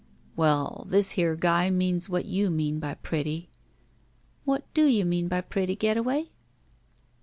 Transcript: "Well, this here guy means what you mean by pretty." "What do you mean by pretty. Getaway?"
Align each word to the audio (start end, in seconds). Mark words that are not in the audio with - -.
"Well, 0.35 0.83
this 0.89 1.11
here 1.11 1.35
guy 1.35 1.69
means 1.69 2.09
what 2.09 2.25
you 2.25 2.49
mean 2.49 2.79
by 2.79 2.95
pretty." 2.95 3.51
"What 4.45 4.63
do 4.73 4.85
you 4.87 5.05
mean 5.05 5.27
by 5.27 5.41
pretty. 5.41 5.75
Getaway?" 5.75 6.31